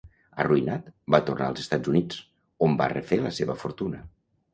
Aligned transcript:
Arruïnat, 0.43 0.85
va 1.15 1.19
tornar 1.27 1.49
als 1.53 1.61
Estats 1.63 1.91
Units, 1.91 2.21
on 2.69 2.79
va 2.79 2.87
refer 2.95 3.21
la 3.27 3.33
seva 3.41 3.57
fortuna. 3.65 4.01